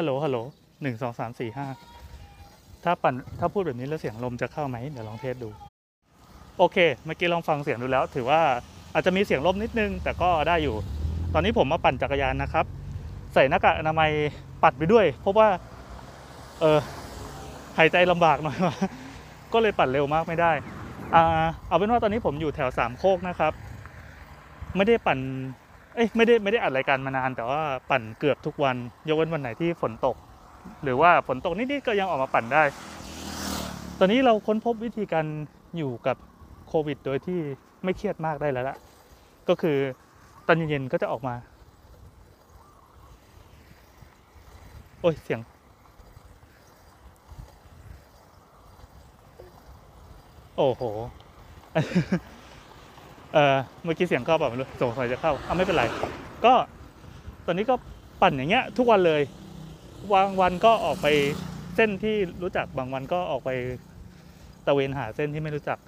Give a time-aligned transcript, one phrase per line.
[0.00, 0.38] ฮัลโหลฮัลโหล
[0.82, 1.66] หนึ่งสองสามสี่ห้า
[2.84, 5.48] ถ้าปั่นถ้าพูดแบบนี้แล้วเสียงลมจะเข้าไหมเดี๋ยวลองเทสดู
[6.58, 8.40] โอเค เมื่อกี้ลองฟังเสียงดูแล้ว ถือว่า
[8.94, 10.76] อาจจะมีเสียงลมนิดนึง แต่ก็ได้อยู่
[11.34, 12.64] ตอนนี้ผมมาปั่นจักรยานนะครับ
[13.34, 14.10] ใส่หน้ากากอนามัย
[14.62, 15.48] ปัดไปด้วย เพราะว่า
[16.60, 16.78] เออ
[17.78, 18.74] หายใจลำบากหน่อยว่า
[19.52, 20.52] ก็เลยปั่นเร็วมากไม่ได้
[21.14, 23.52] อ่าเอาเป็นว่าตอนนี้ผมอยู่แถวสามโคกนะครับ
[24.76, 25.18] ไม่ได้ปั่น
[25.94, 28.76] เอ้ยไม่ได้ไม่ได้อัดรายการมานาน แต่ว่าปั่นเกือบทุกวัน
[29.08, 30.16] ยกเว้นวันไหนที่ฝนตก
[30.82, 32.62] หรือว่าฝนตกนิดๆก็ยังออกมาปั่นได้
[33.98, 35.26] ตอนนี้เราค้นพบวิธีการ
[35.76, 36.16] อยู่กับ
[36.68, 37.38] โควิด โดยที่
[37.84, 38.76] ไม่เครียดมากได้แล้วละ
[39.48, 39.78] ก็คือ
[40.46, 41.34] ตอนเย็นๆก็จะออกมา
[45.00, 45.40] โอ้ยเสียง
[50.56, 50.82] โอ้โห
[53.32, 55.84] เออเมื่อกี้เสียงเข้าเปล่าไม่รู้สงสัยจะเข้าเอะไม่เป็นไร
[56.44, 56.54] ก็
[57.46, 57.74] ตอนนี้ก็
[58.20, 59.22] ปั่นอย่างเงี้ย ทุกวันเลย
[60.12, 61.06] บางวันก็ออกไป
[61.76, 63.50] เส้นที่รู้จักบางวันก็ออกไป
[64.66, 65.78] ตะเวนหาเส้นที่ไม่รู้จัก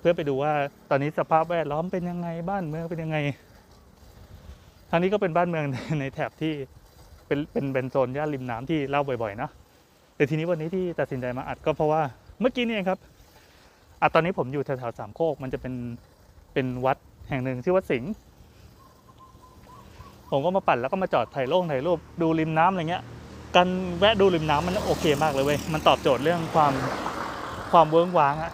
[0.00, 0.52] เพื่อไปดูว่า
[0.90, 3.16] ตอนนี้สภาพแวดล้อมเป็นยังไงบ้านเมืองเป็นยังไง
[4.90, 5.64] ทางนี้ก็เป็นบ้านเมือง
[6.00, 6.52] ในแถบที่
[7.26, 9.48] เป็นเป็นเป็นโซนย่านริมน้ำที่เล่าบ่อยๆนะ
[10.16, 12.02] แต่ทีนี้วันนี้ที่ตัดสินใจมาอัดก็เพราะว่า
[12.40, 12.98] เมื่อกี้นี่เองครับ
[14.00, 15.74] อะตอนนี้ผมอยู่แถวๆสามโคกมันจะเป็น
[16.52, 16.96] เป็นวัด
[17.28, 18.10] แห่งหนึ่งชื่อวัดสิงห์
[20.30, 23.04] ผมก็มาปั่นแล้วก็มาจอดถ่ายรูปถ่ายรูปดูริมน้ำอะไรเงี้ย
[23.56, 26.74] การแวะดูริมน้ำมันโอเคมากเลยเว้ยมันตอบโจทย์เรื่องความ
[27.72, 28.52] ความเวิ้งว้างอะ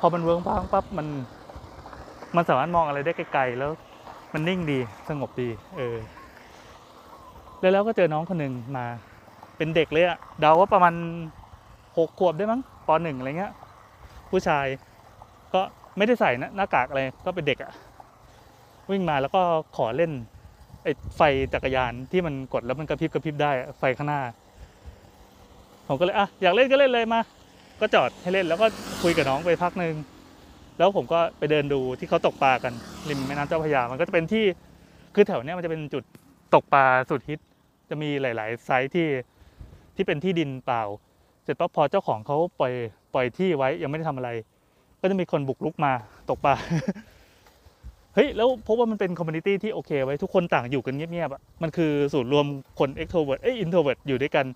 [0.00, 1.06] พอมันเวิ้งว้างปั๊บมัน
[2.36, 3.70] มันสามารถมองอะไรได้ไกลๆแล้ว
[4.32, 4.78] มันนิ่งดี
[5.08, 5.96] สงบดี เออ
[7.60, 8.86] แล้วแล้วก็เจอน้องคนหนึ่งมา
[9.56, 10.94] เป็นเด็กเลยอะเดาว่าประมาณ
[11.96, 13.52] หกขวบได้มั้งปหนึ่งอะไรเงี้ย
[14.30, 14.66] ผู้ชาย
[15.96, 17.72] ไม่ได้ใส่หน้ากากอะไรก็เป็นเด็กอะ
[18.90, 19.42] วิ่งมาแล้วก็
[19.76, 20.12] ขอเล่น
[20.84, 21.20] ไอ้ไฟ
[21.54, 24.20] จักรยานที่มันกดแล้วมันกระพริบกระพริบได้ไฟข้างหน้า
[25.88, 27.20] ผมก็เลยอะอยากเล่นก็เล่นเลยมา
[27.80, 28.66] ก็จอดให้เล่นแล้วก็
[29.02, 29.94] คุยกับน้องไปพักหนึ่ง
[30.78, 32.72] แล้วผมก็ไปเดินดูที่เขาตกปลากัน
[33.08, 34.44] ริมแม่น้ำเจ้าพระยามันก็จะเป็นที่
[35.14, 36.04] คือแถวเนี้ยมันจะเป็นจุด
[36.54, 37.40] ตกปลาสุดฮิต
[37.90, 39.08] จะมีหลาย ๆ site ที่
[39.96, 40.82] ที่เป็นที่ดินเปล่า
[41.42, 42.72] เสร็จปั๊บพอเจ้าของเขาปล่อย
[43.14, 44.30] ปล่อยที่ไว้ยังไม่ได้ทำอะไร
[45.00, 45.92] ก็จะมีคนบุกรุกมา
[46.30, 46.54] ตกปลา
[48.14, 52.46] เฮ้ย แล้วพบว่ามันเป็น community ที่โอเคเว้ยทุกคนต่างอยู่กันเงียบๆอะมันคือศูนย์รวม
[52.78, 54.46] คน extrovert เอ้ย introvert อยู่ด้วยกัน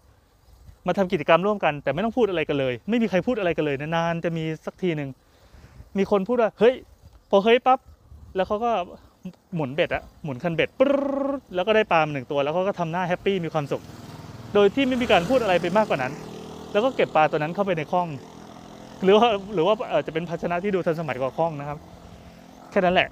[0.87, 5.10] มาทำกิจกรรมร่วมกัน แต่ไม่ต้องพูดอะไรกันเลย ไม่มีใครพูดอะไรกันเลยนานๆจะมีสักทีหนึ่ง
[5.99, 6.75] มีคนพูดว่าเฮ้ย
[7.31, 7.78] พอเฮ้ยปั๊บ
[8.37, 8.72] แล้วเขาก็
[9.54, 10.88] หมุนเบ็ดอะหมุนคันเบ็ดปึ๊
[11.38, 13.83] ดแล้วก็ได้ปลามาหนึ่งตัว แล้วเขาก็ทำหน้า happy มีความสุข
[14.54, 16.12] โดยที่ไม่มีการพูดอะไรไปมากกว่านั้น
[16.72, 18.09] แล้วก็เก็บปลาตัวนั้นเข้าไปในข้อง
[19.03, 21.78] หรือว่าหรือว่าอ่อจะเป็นภาชนะที่ดูทันสมัยกว่าข้องนะครับ
[22.71, 23.09] แค่นั้นแหละ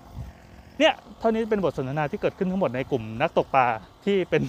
[0.78, 3.66] เนี่ยเท่านี้เป็นบทสนทนาที่เกิดขึ้นทั้งหมดในกลุ่มนักตกปลา
[4.04, 4.42] ที่เป็น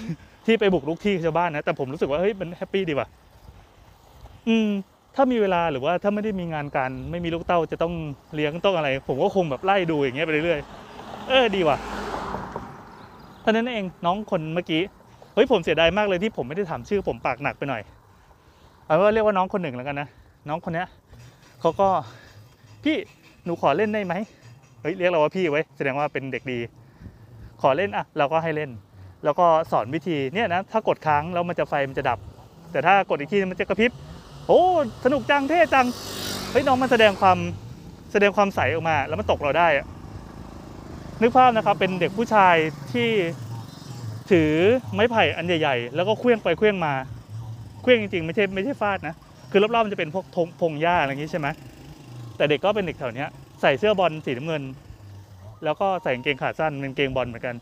[0.45, 3.07] ที่ไปบุกรุกที่ชาวบ้านนะแต่ผมรู้สึกว่าเฮ้ยมัน happy ดีว่ะ
[4.47, 4.67] อืม
[5.15, 7.93] ถ้ามีเวลาหรือว่าถ้าไม่ได้มีงานการไม่มีลูกเต้าจะต้อง
[8.33, 11.77] เลี้ยงต้องอะไร ผมก็คงแบบไล่ดูอย่างเงี้ยไปเรื่อยๆเออดีว่ะ
[13.43, 14.81] ท่านั้นเองน้องคนเมื่อกี้
[15.33, 17.81] เฮ้ยผมเสียดายมากเลยที่ผมไม่ได้ถามชื่อผมปากหนักไปหน่อย
[18.85, 20.07] เอาว่าเรียกว่าน้องคนหนึ่งแล้วกันนะ
[20.49, 20.87] น้องคนเนี้ย
[21.65, 21.89] เขาก็
[22.83, 22.97] พี่
[23.45, 24.13] หนูขอเล่นได้ไหม
[24.81, 26.59] เฮ้ยเรียกเราว่าพี่ไว้แสดงว่าเป็นเด็กดี
[27.61, 28.71] ขอเล่นอะเราก็ให้เล่น
[29.23, 32.19] แล้วก็สอนวิธีเนี่ยนะถ้ากดค้างแล้วมันจะไฟมันจะดับ
[32.71, 33.91] แต่ถ้ากดอีกทีมันจะกระพริบ
[34.47, 34.61] โอ้
[35.05, 35.85] สนุกจังเท่จัง
[36.51, 37.37] เฮ้ยน้องมันแสดงความ
[38.11, 39.85] แสดงความใสออกมา แล้วมันตกเราได้อะ
[41.21, 42.55] นึกภาพนะครับเป็นเด็กผู้ชาย
[42.93, 43.09] ที่
[44.31, 44.51] ถือ
[44.93, 46.93] ไม้ไผ่อันใหญ่ ๆ แล้วก็เคลื่องไปเคลื่องมา
[47.81, 49.15] เคลื่องจริงๆ ไม่ใช่ไม่ใช่ฟาดนะ
[49.53, 51.47] คือรอบๆมันจะเป็นพวกธงพงหญ้าอะไรอย่างนี้ใช่ไหม
[52.37, 53.25] แต่เด็กก็เป็นเด็กแถวนี้
[53.61, 54.63] ใส่เสื้อบอลสีน้ำเงิน
[55.63, 57.55] แล้วก็ใส่กางเกงขาสั้นเป็นกางเกงบอลเหมือนกัน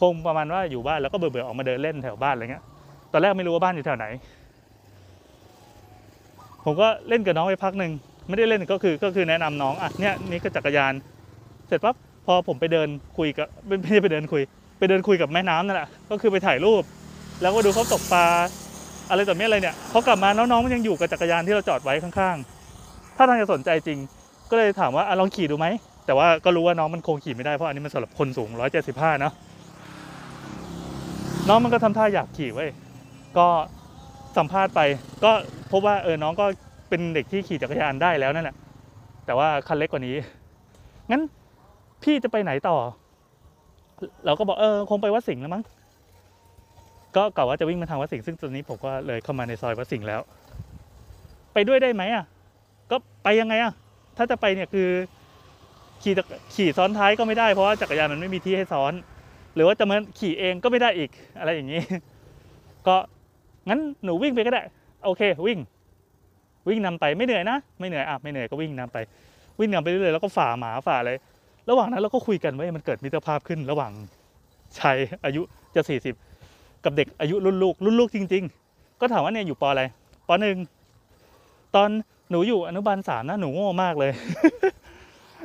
[0.00, 2.64] คงประมาณว่าอยู่บ้านแล้วก็เบื่อๆออกมาเดินเล่นแถวบ้านอะไรเงี้ย
[3.12, 4.06] ตอนแรกไม่รู้ว่าบ้านอยู่แถวไหน
[6.64, 7.92] ผมก็เล่นกับน้องไปพักหนึ่ง
[8.28, 10.92] ไม่ได้เล่นก็คือก็คือแนะนำน้องอะเนี่ยนี่ก็จักรยาน
[11.66, 11.96] เสร็จปั๊บ
[12.26, 12.88] พอผมไปเดิน
[13.18, 14.42] คุยกับไม่ไม่ใช่ไปเดินคุย
[14.78, 16.82] ไปเดินคุยกับแม่น้ำนั่นแหละก็คือไปถ่ายรูป
[17.42, 18.26] แล้วก็ดูเขาตกปลา
[19.10, 23.98] อะไรต่อเนี้อะไรเนี่ยพอกลับมาน้องๆมันยังอยู่กับจักรยานที่เราจอดไว้ข้างๆ ถ้าทางจะสนใจจริง
[24.50, 25.66] ก็เลยถามว่าอลองขี่ดูไหม
[26.06, 28.48] แต่ว่าก็รู้ว่าน้องมันคงขี่ไม่ได้เพราะอันนี้มันสำหรับคนสูง
[28.84, 29.32] 175 เนะ
[31.48, 32.70] น้องมันก็ทำท่าอยากขี่ไว้ย
[33.38, 33.46] ก็
[34.36, 34.80] สัมภาษณ์ไป
[35.24, 35.32] ก็
[35.72, 36.46] พบว่าเออน้องก็
[36.88, 38.56] เป็นเด็กที่ขี่จักรยานได้แล้วนั่นแหละ
[39.26, 40.14] แต่ว่าคันเล็กกว่านี้
[41.10, 41.22] งั้น
[42.02, 42.76] พี่จะไปไหนต่อ
[44.26, 45.62] เราก็บอกเออคงไปวัดสิงห์แล้วมั้ง
[47.16, 50.20] ก็กะว่าจะวิ่งมาทางวัดสิงห์ซึ่งตอนนี้ผมก็เลยเข้ามาในซอยวัดสิงห์แล้ว
[51.52, 52.24] ไปด้วยได้ไหมอะ
[52.90, 53.72] ก็ไปยังไงอะ
[54.16, 54.88] ถ้าจะไปเนี่ยคือ
[56.02, 56.14] ขี่
[56.54, 58.92] ขี่ซ้อนท้ายก็ไม่ได้เพราะว่าจักรยานมันไม่มีที่ให้ซ้อน
[59.54, 61.80] หรือว่าจะมาขี่เองก็ไม่ได้อีกอะไรอย่างนี้
[62.86, 62.96] ก็
[63.68, 64.62] งั้นหนูวิ่งไปก็ได้
[65.04, 65.58] โอเค วิ่ง
[66.68, 68.98] วิ่งนำไปไม่เหนื่อยนะไม่เหนื่อยอะไม่เหนื่อยก็วิ่งนำไป
[69.60, 71.12] วิ่งนำไปเรื่อยๆแล้วก็ฝ่าหมาฝ่าอะไร
[71.70, 73.92] ระหว่างนั้นเราก็คุยกันว้ยมันเกิดมิตรภาพขึ้นระหว่าง
[74.78, 75.42] ชายอายุ
[75.74, 76.14] จะสี่สิบ
[76.86, 79.82] กับเด็กอายุรุ่นลูกรุ่นลูกจริง ๆ ก็ถามว่าเนี่ยอยู่ปออะไร
[80.28, 80.56] ปหนึ่ง
[81.74, 81.88] ตอน
[82.30, 84.12] หนูอยู่อนุบาลสามนะหนูโง่มากเลย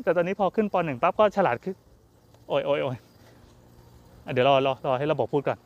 [0.03, 1.75] แต่ตอนนี้พอขึ้นปหนึ่งปั๊บก็ฉลาดขึ้น
[2.47, 2.97] โอ้ยโอ้ยโอ้ย
[4.25, 5.57] อเดี๋ยวรอรอรอให้ระบบพูดก่อน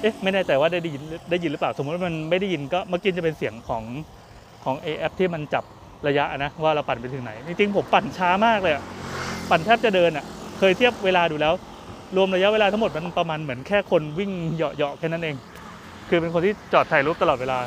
[0.00, 3.82] เอ๊ะไม่แน่ใจว่าได้ยินได้ยินหรือเปล่า สมมติว่ามันไม่ได้ยินก็เมื่อกี้จะเป็นเสียงของ
[4.64, 5.64] ของไอแอปที่มันจับ
[6.08, 8.74] ระยะนะว่าเราปั่นไปถึงไหนจริงๆผมปั่นช้ามากเลย
[9.50, 10.26] ปั่นแทบจะเดินอะ
[10.58, 11.54] เคยเทียบเวลาดูแล้ว
[12.16, 15.36] รวมระยะเวลาทั้งหมดมันประมาณเหมือนแค่คนวิ่งเหาะๆแค่นั้นเอง
[16.08, 17.58] คือเป็นคนที่จอดถ่ายรูปตลอดเวลา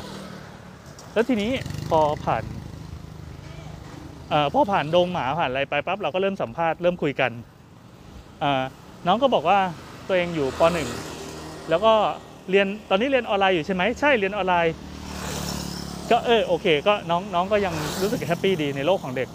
[1.12, 1.50] แล้วทีนี้
[1.88, 2.44] พอผ่าน
[4.32, 7.30] อพอผ่านดงหมาผ่านอะไรไปปั๊บเราก็เริ่มสัมภาษณ์เริ่มคุยกัน
[9.06, 9.58] น้องก็บอกว่า
[10.08, 10.88] ตัวเองอยู่ปหนึ่ง
[11.70, 11.92] แล้วก็
[12.50, 14.74] เรียนตอนนี้เรียนออนไลน์อยู่ใช่ไหมใช่เรียนออนไลน์
[16.10, 19.28] ก็เออโอเค ก็น้องน้องก็ยังรู้สึกแฮปปี้ดีในโลกของเด็ก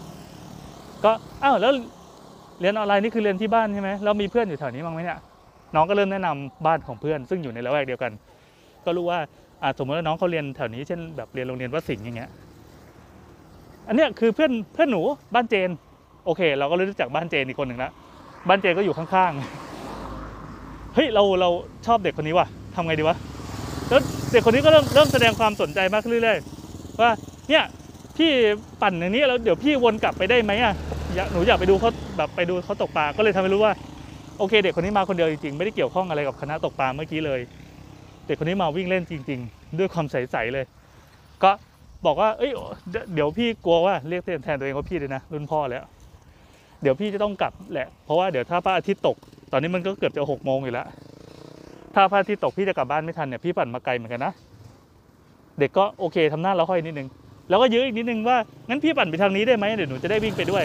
[1.05, 1.11] ก็
[1.43, 1.71] อ้าวแล้ว
[2.63, 5.19] เรียนออนไลน์นี่คือเรียนที่บ้านใช่ไหมแล้วมีเพื่อนอยู่แถวนี้บ้างไหมเนี่ย
[5.75, 8.11] น้องก็เริ่มแนะนำบ้านของเพื่อน ซึ่งอยู่ในละแวกเดียวกัน
[8.85, 9.19] ก็รู้ว่า
[9.77, 12.29] สมมติว่าน้องเขาเรียนแถวนี้เช่นแบบเรียนโรงเรียนวัดสิงห์อย่างเงี้ย
[13.87, 15.01] อันเนี้ยคือเพื่อนเพื่อนหนู
[15.35, 15.69] บ้านเจน
[16.25, 17.91] โอเค เราก็รู้จักบ้านเจนอีกคนหนึ่งละ
[18.47, 21.49] บ้านเจนก็อยู่ข้างๆเฮ้ยเราเรา
[21.85, 23.17] ชอบเด็กคนนี้ว่ะทำไงดีวะ
[23.89, 24.01] แล้ว
[24.31, 27.11] เด็กคนนี้ก็เริ่มเริ่มแสดงความสนใจมากขึ้นเรื่อยๆว่า
[27.49, 27.63] เนี่ย
[28.17, 28.31] พี่
[28.81, 30.73] ปั่นอย่างนี้แล้วเดี๋ยวพี่วนกลับไปได้ไหมอะ
[31.33, 33.73] หนูอยากไปดูเขาแบบไปดูเขาตกปลาก็เลยทำให้รู้ว่า
[34.39, 37.39] โอเค เด็กคนนี้มาคนเดียวจริงๆ ไม่ได้เกี่ยวข้องอะไรกับคณะตกปลาเมื่อกี้เลย
[38.27, 40.65] เด็กคนนี้มาวิ่งเล่นจริง ๆ ด้วยความใสๆเลย
[41.43, 41.51] ก็
[42.05, 42.51] บอกว่าเอ้ย
[43.13, 45.83] เดี๋ยวพี่กลัวว่าเรียกแทนตัวเองว่าพี่เลยนะรุ่นพ่อแล้ว
[46.81, 49.15] เดี๋ยวพี่จะต้องกลับแหละเพราะว่าเดี๋ยวถ้าพระอาทิตย์ตก
[49.51, 50.87] ตอนนี้มันก็เกือบจะหกโมงอยู่แล้ว
[51.95, 54.33] ถ้าพระอาทิตย์ตกพี่จะกลับบ้านไม่ทันเนี่ยพี่ปั่นมาไกลเหมือนกันนะ
[55.59, 57.07] เด็กก็โอเคทำหน้าเราค่อยนิดนึง
[57.49, 58.37] แล้วก็ยื้ออีกนิดนึงว่า
[58.69, 60.63] งั้นพี่ปั่นไปทางนี้ได้ไหมเดี๋ยวหนูจะได้วิ่งไปด้วย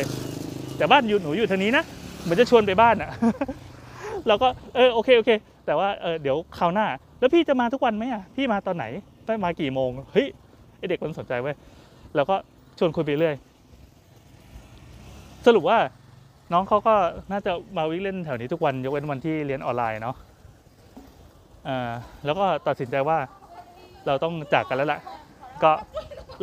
[0.78, 1.84] แต่บ้านอยู่หนูอยู่ทางนี้นะ
[2.22, 3.10] เหมือนจะชวนไปบ้านอะ
[4.28, 5.30] เราก็เออโอเคโอเค
[5.66, 6.86] แต่ว่าเออเดี๋ยวคราวหน้า
[7.20, 8.84] แล้วพี่จะมาทุกวันไหมอะพี่มาตอนไหน
[9.26, 10.26] ไปมากี่โมงเฮ้ย
[10.78, 11.56] ไอเด็กมันสนใจเว้ย
[12.16, 12.36] แล้วก็
[12.78, 13.36] ชวนคุยไปเรื่อย
[15.46, 15.78] สรุปว่า
[16.52, 16.94] น้องเขาก็
[17.30, 20.16] น่าจะมาวิ่งเล่นแถวนี้ทุกวันยกเว้นวันที่เรียนออนไลน์เนาะ
[21.68, 21.90] อ่า
[22.24, 23.18] แล้วก็ตัดสินใจว่า
[24.06, 25.00] เราต้องจากกันแล้วล่ะ
[25.62, 25.72] ก็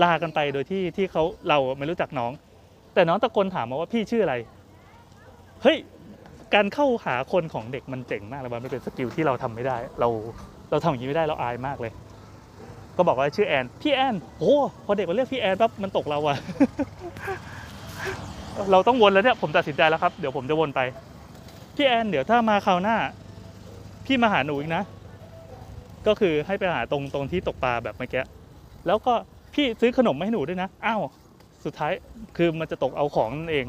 [0.04, 2.32] ลากันไปโดยที่ที่เขาเราไม่รู้จักน้อง
[2.96, 4.36] แต่น้องตะโกนถามมาว่าพี่ชื่ออะไร
[5.64, 5.78] เฮ้ย
[6.54, 10.10] การเข้าหาคนของเด็กมันเจ๋งมากเลยมันเป็นสกิลที่เราทำไม่ได้ เรา
[10.72, 11.92] เราทำอย่างนี้ไม่ได้เราอายมากเลย
[12.98, 14.56] ก็บอกว่าชื่อแอนพี่แอนโอ้
[14.86, 16.38] พอเด็กมาเรียกพี่แอนปั๊บมันตกเราอะ
[18.72, 20.82] เราต้องวนแล้วเนี่ยผมตัดสินใจแล้วครับ เดี๋ยวผมจะวนไป
[21.76, 22.96] พี่แอนเดี๋ยวถ้ามาคราวหน้า
[24.06, 24.84] พี่มาหาหนูอีกนะ
[26.08, 28.24] ก็คือให้ไปหาตรงตรงที่ตกปลาแบบเมื่อกี้
[28.88, 29.14] แล้วก็
[29.54, 31.02] พี่ซื้อขนมมาให้หนูด้วยนะ อ้าว
[31.66, 31.92] สุดท้าย
[32.38, 33.66] คือมันจะตกเอาของนั่นเอง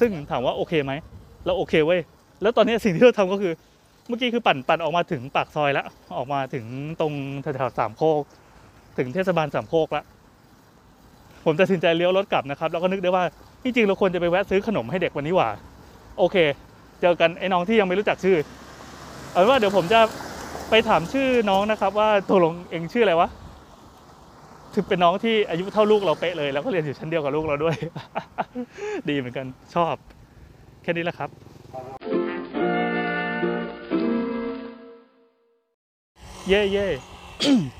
[0.00, 0.92] ซึ่งถามว่าโอเคไหม
[1.44, 2.00] เราโอเคเว้ย
[2.42, 3.52] แล้วตอนนี้สิ่งที่เราทำก็คือ
[4.08, 5.86] เมื่อกี้คือปั่นปั่นออกมาถึงปากซอยแล้ว
[6.16, 6.64] ออกมาถึง
[7.00, 7.12] ตรง
[7.42, 8.22] แถวๆสามโคก
[8.98, 10.04] ถึงเทศบาลสามโคกแล้ว
[11.44, 13.24] ผมตัดสินใจเลี้ยวรถกลับนะครับแล้วก็นึกได้ว่า
[13.62, 15.48] จริงๆเราควรจะไปแวะซื้อขนมให้เด็กวันนี้หว่า
[16.18, 16.36] โอเค
[17.00, 18.38] เจอกันไอ้น้องที่ยังไม่รู้จักชื่อ
[19.32, 20.00] เอาว่าเดี๋ยวผมจะ
[20.70, 23.28] ไปถามชื่อน้องนะครับ ว่าตกลงเองชื่ออะไรวะ
[24.76, 27.76] ถึงเป็นน้องที่อายุเท่าลูกเราเป๊ะเลย แล้วก็เรียนอยู่ชั้นเดียวกับลูกเราด้วย
[29.08, 29.94] ดีเหมือนกันชอบ
[30.82, 31.30] แค่นี้แหละครับ
[36.48, 36.86] เย่เย่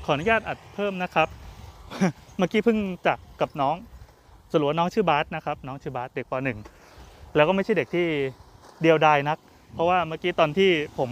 [0.05, 1.27] ขออนุญาตอัดเพิ่มนะครับ
[2.37, 2.77] เมื่อกี้เพิ่ง
[3.07, 3.75] จากกับน้อง
[4.51, 6.57] สรุปว่าน้องชื่อบาสนะครับ น้องชื่อบาสเด็กปหนึ่ง
[7.35, 8.07] แล้วก็ไม่ใช่เด็กที่
[8.81, 9.37] เดียวดายนัก
[9.73, 11.09] เพราะว่าเมื่อกี้ตอนที่ผม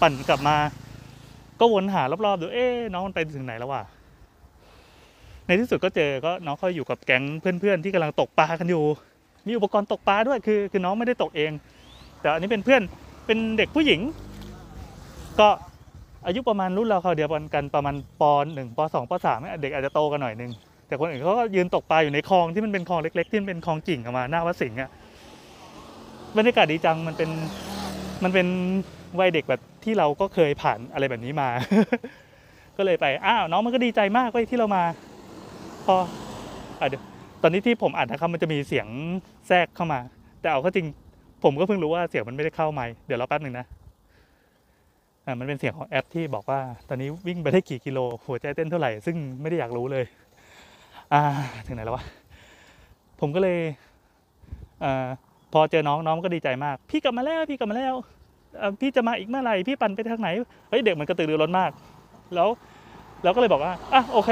[0.00, 0.56] ปั่นกลับมา
[1.60, 3.84] ก็วนหารอบๆดูเอ๊ะน้องมันไปถึงไหนแล้ววะ
[5.48, 8.84] ในที่สุดก็เจอก็น้องเขาอยู่กับแก๊งเพื่อนๆที่กำลังตกปลากันอยู่
[9.46, 11.52] มีอุปกรณ์ตกปลาด้วยคือ คือน้องไม่ได้ตกเอง
[12.20, 12.82] แต่อันนี้เป็นเพื่อน
[13.26, 14.00] เป็นเด็กผู้หญิง
[15.40, 15.48] ก็
[16.26, 18.22] อายุประมาณรุ่นเราเขาเดียวกันประมาณป
[18.54, 20.50] หนึ่งปสองปสามเด็กอาจจะโตกันหน่อยนึง
[20.86, 24.90] แต่คนอื่นเขาก็ยืนตกปลาอยู่ในคลองที่มันเป็นคลองเล็ก ๆ ที่มันเป็นคลองกิ่งออกมาหน้าวัดสิงห์อะ
[26.36, 27.30] บรรยากาศดีจังมันเป็น
[28.22, 28.46] มันเป็น
[29.18, 31.48] วัยเด็กแบบที่เราก็เคยผ่านอะไรแบบนี้มา
[32.76, 34.84] ก็เลยไปอ้าวน้องมันก็ดีใจมากเว้ยที่เรามา
[35.88, 35.98] พอ
[36.80, 37.02] อเดี๋ยว
[37.42, 38.86] ตอนนี้ที่ผมอ่านนะครับมันจะมีเสียง
[39.48, 40.00] แทรกเข้ามา
[40.40, 40.86] แต่เอาเข้าจริง
[41.44, 43.66] ผมก็เพิ่งรู้ว่าเสียงมันไม่ได้เข้าไมค์เดี๋ยวรอแป๊บหนึ่งนะ
[45.24, 50.04] อ่ามันเป็นเสียงของแอปที่บอกว่า ตอนนี้วิ่งไปได้กี่กิโลหัวใจเต้นเท่าไหร่ซึ่งไม่ได้อยากรู้เลย
[51.12, 51.22] อ่า
[51.66, 52.04] ถึงไหนแล้ววะ
[53.20, 53.58] ผมก็เลย
[54.84, 55.06] อ่า
[55.52, 57.94] พอเจอน้องน้องก็ดีใจมาก พี่กลับมาแล้วพี่กลับมาแล้ว
[58.80, 60.28] พี่จะมาอีกเมื่อไหร่พี่ปั่นไปทางไหน
[60.68, 61.70] เฮ้ยเด็กมันกระตือรือร้นมาก
[62.34, 62.48] แล้ว
[63.22, 64.30] เราก็เลยบอกว่าอะโอเค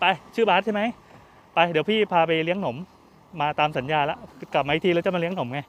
[0.00, 0.82] ไปชื่อบาสใช่ไหม
[1.54, 2.76] ไปเดี๋ยวพี่พาไปเลี้ยงหนม
[3.40, 4.18] มาตามสัญญาแล้ว
[4.54, 5.60] กลับมาอีกทีแล้วจะมาเลี้ยงหนมไง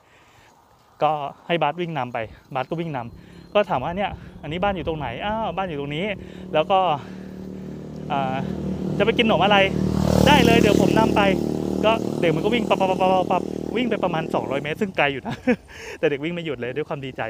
[1.03, 1.12] ก็
[1.48, 2.17] ให้บาสวิ่งนำไป
[2.55, 6.05] บาสก็วิ่งนำก็ถามว่าเนี่ยอันนี้บ้านอยู่ตรงไหนอ้าวบ้านอยู่ตรงนี้
[6.53, 6.79] แล้วก็
[8.98, 9.58] จะไปกินหนมอะไร
[10.27, 11.22] ได้เลยเดี๋ยวผมนำไป
[11.86, 13.00] ก็เด็กมันก็วิ่งปับปับปับ
[13.32, 13.44] ปับ
[13.75, 15.36] วิ่งไปประมาณ 200 เมตร ซึ่งไกลอยู่นะ
[16.00, 17.22] แต่เด็กวิ่งไม่หยุดเลยด้วยความดีใจ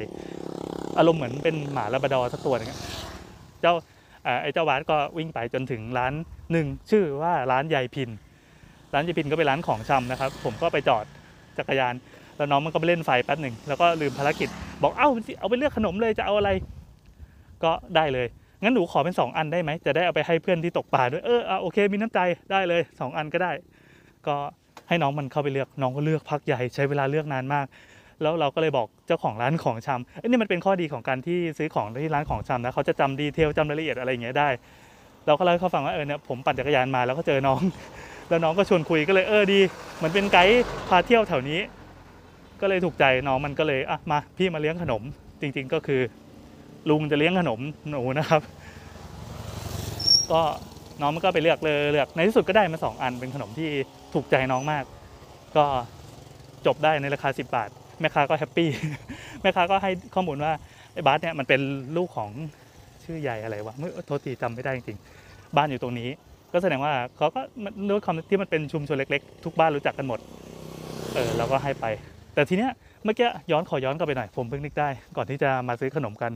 [0.97, 2.69] อารมณ์เหมือนเป็นหมาลาบดอสักตัวหนึง
[3.61, 3.73] เจ้า
[4.41, 6.13] ไอ้เจ้าวาดก็วิ่งไปจนถึงร้าน
[6.51, 8.09] หนึ่งชื่อว่าร้านยายพิน
[8.93, 11.05] ร้านยายพินก็เป็นร้านของชำนะครับ ผมก็ไปจอด
[11.57, 11.93] จักรยาน
[12.35, 14.49] แล้วน้องมันก็ไปเล่นไฟแป๊บหนึ่งแล้วก็ลืมภารกิจ
[14.81, 16.49] บอกเอ้าเอาไปเลือกขนมเลยจะเอาอะไร
[17.63, 18.27] ก็ได้เลย
[18.61, 22.19] งั้นหนูขอเป็นสองอันได้ไหมจะได้เอาไปให้เพื่อนที่ตกปลาด้วยเออเอโอเคมีน้ำใจ
[22.51, 23.51] ได้เลยสองอันก็ได้
[24.27, 24.35] ก็
[24.87, 27.65] ให้น้องมันเข้าไปเลือกน้องก็เลือกพักใหญ่ใช้เวลาเลือกนานมาก
[28.21, 34.49] แล้วเราก็เลยบอกเจ้าของร้านของชำเอ้ยนี่มันเป็นข้อดีของการที่ซื้อของที่ร้านของชำนะเขาจะจำดีเทลจำรายละเอียดอะไรอย่างเงี้ยได้
[35.27, 37.61] เราก็เล่าให้เขาฟังว่าเออเนี่ยผมปั่นจักรยานมาแล้วก็เจอน้อง
[38.29, 39.59] แล้วน้องก็ชวนคุยก็เลยเออดี
[39.95, 41.59] เหมือนเป็นไกด์พาเที่ยวแถวนี้
[42.61, 45.01] ก็เลยถูกใจน้องมันก็เลยอะมาพี่มาเลี้ยงขนม
[45.41, 46.01] จริง ๆ ก็คือ
[46.89, 48.41] ลุงจะเลี้ยงขนมหนูนะครับ
[50.31, 50.41] ก็
[51.01, 53.69] น้องมันก็ไปเลือกเลยเลือกในที่สุดก็ได้มาสองอันเป็นขนมที่
[54.13, 54.83] ถูกใจน้องมาก
[55.57, 55.65] ก็
[56.65, 58.67] จบได้ในราคา 10 บาท แม่ค้าก็ happy
[59.41, 60.51] แม่ค้าก็ให้ข้อมูลว่า
[60.93, 61.61] ไอ้บาสเนี่ยมันเป็น
[61.97, 62.29] ลูกของ
[63.03, 66.09] ชื่อใหญ่อะไรวะเมื่อโทษทีจำไม่ได้จริงๆ บ้านอยู่ตรงนี้
[66.53, 67.41] ก็แสดงว่าเขาก็
[67.89, 70.19] ด้วยความที่มันเป็นชุมชนเล็กๆ ทุกบ้านรู้จักกันหมด
[71.13, 71.85] เออเราก็ให้ไป
[72.33, 72.71] แต่ทีเนี้ย
[73.03, 76.31] เมื่อกี้ย้อนขอย้อนกลับไปหน่อย ผมเพิ่งนึกได้ ก่อนที่จะมาซื้อขนมกัน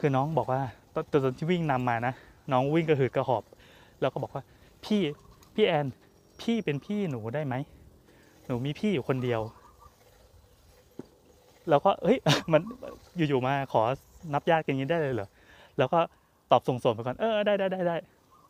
[0.00, 0.60] คือน้องบอกว่า
[0.94, 2.14] ตอนตอนที่วิ่งนำมานะ
[2.52, 3.42] น้องวิ่งกระหืดกระหอบ
[4.00, 4.42] แล้วก็บอกว่า
[4.84, 5.00] พี่
[5.54, 5.86] พี่แอน
[6.42, 7.54] พี่เป็นพี่หนูได้ไหม
[8.46, 9.40] หนูมีพี่อยู่คนเดียว
[11.70, 12.18] แล้วก็เฮ้ย
[12.52, 12.62] มัน
[13.16, 13.82] อยู่ๆมาขอ
[14.34, 15.28] นับญาติกันนี้ได้เลยเหรอ
[15.78, 15.98] แล้วก็
[16.50, 17.96] ตอบส่งๆไปก่อนเออได้ได้ได้ได้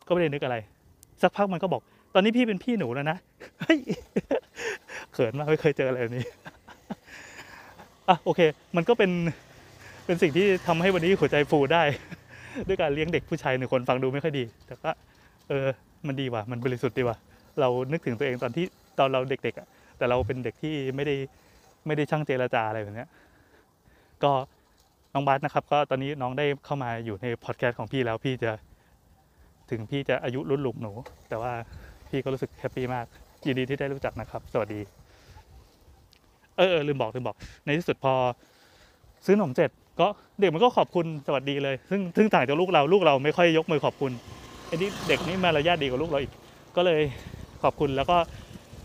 [0.07, 0.55] ก็ไม่ได้นึกอะไร
[1.21, 1.81] สักพักมันก็บอก
[2.13, 3.17] ตอนนี้พี่เป็นพี่หนูแล้วนะ
[3.61, 3.79] เฮ้ย
[5.13, 6.25] เขินมากไม่เคยเจออะไรแบบนี้
[8.09, 8.41] อะโอเค
[8.75, 9.11] มันก็เป็น
[10.05, 11.83] เป็นสิ่งที่ทำให้วันนี้หัวใจฟูได้
[12.67, 14.91] ด้วยการเลี้ยงเด็กผู้ชายหนึ่งคนฟังดูไม่ค่อยดี แต่ก็
[15.49, 15.67] เออ
[16.07, 17.17] มันดีว่ะมันบริสุทธิ์ดีว่ะ
[17.59, 18.65] เรานึกถึงตัวเองตอนที่
[18.99, 19.67] ตอนเราเด็กๆอะ
[19.97, 21.15] แต่เราเป็นเด็กที่ไม่ได้
[21.87, 23.05] ไม่ได้ช่างเจรจาอะไรแบบนี้
[24.23, 24.31] ก็
[25.13, 28.51] น้องบาสนะครับ ก็ตอนนี้น้องได้เข้ามาอยู่ในพอดแคสต์ของพี่แล้วพี่จะ
[29.69, 30.91] ถึงพี่จะอายุรุ่นลุงหนู
[31.29, 31.51] แต่ว่า
[32.09, 33.05] พี่ก็รู้สึก happy มาก
[33.45, 34.81] ยินดีที่ได้รู้จักนะครับ สวัสดี
[36.57, 38.13] เออเออลืมบอกลืมบอก ในที่สุดพอ
[39.25, 40.07] ซื้อขนมเสร็จก็
[40.39, 44.11] เด็กมันก็ขอบคุณสวัสดีเลย ซึ่งซึ่งต่างจากลูกเราลูกเราไม่ค่อยยกมือขอบคุณ
[44.67, 46.31] ไอ้นี่เด็กนี่มารยาทดีกว่าลูกเราอีก
[46.75, 47.01] ก็เลย
[47.63, 48.17] ขอบคุณแล้วก็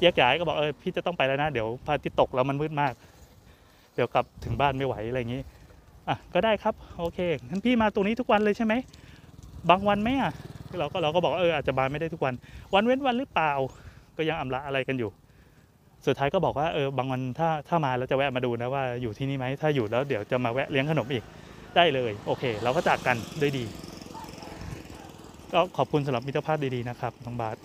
[0.03, 2.93] แยกย้ายก็บอกเออพี่จะต้องไปแล้วนะ เดี๋ยวพระอาทิตย์ตกแล้วมันมืดมาก
[3.95, 5.43] เดี๋ยวกลับถึงบ้านไม่ไหวอะไรอย่างนี้
[6.09, 8.75] อะก็ได้ครับโอเคงั้นพี่มาตรงนี้ทุกวันเลยใช่ไหม
[9.71, 10.33] บางวันไหมอะ
[10.79, 12.35] เราก็เราก็บอกเอออาจจะมาไม่ได้ทุกวัน
[12.75, 13.53] วันเว้นวันหรือเปล่า
[14.17, 15.11] ก็ยังอำละอะไรกันอยู่
[16.07, 21.25] สุดท้ายก็บอกว่าเออบางวันถ้าถ้ามาแล้วจะแวะมาดูนะว่าอยู่ที่นี่ไหมถ้าอยู่แล้วเดี๋ยวจะมาแวะเลี้ยงขนมอีก
[21.77, 23.65] ได้เลยโอเค เราก็จากกันด้วยดี
[25.53, 27.57] ก็ขอบคุณสำหรับมิตรภาพดีๆนะครับน้องบาส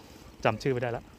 [0.44, 1.15] จำชื่อไม่ได้และ